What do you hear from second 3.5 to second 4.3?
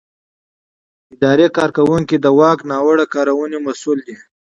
مسؤل دی.